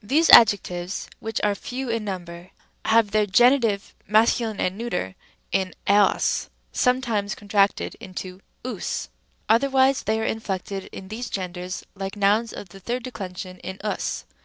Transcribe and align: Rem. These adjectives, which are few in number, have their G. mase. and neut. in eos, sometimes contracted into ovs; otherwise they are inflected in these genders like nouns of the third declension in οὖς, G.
Rem. 0.00 0.08
These 0.08 0.30
adjectives, 0.30 1.08
which 1.20 1.40
are 1.44 1.54
few 1.54 1.88
in 1.88 2.02
number, 2.04 2.50
have 2.86 3.12
their 3.12 3.24
G. 3.24 3.48
mase. 4.08 4.40
and 4.40 4.76
neut. 4.76 5.14
in 5.52 5.74
eos, 5.88 6.50
sometimes 6.72 7.36
contracted 7.36 7.94
into 8.00 8.40
ovs; 8.64 9.10
otherwise 9.48 10.02
they 10.02 10.18
are 10.20 10.24
inflected 10.24 10.86
in 10.90 11.06
these 11.06 11.30
genders 11.30 11.86
like 11.94 12.16
nouns 12.16 12.52
of 12.52 12.70
the 12.70 12.80
third 12.80 13.04
declension 13.04 13.60
in 13.60 13.78
οὖς, 13.84 14.24
G. 14.24 14.34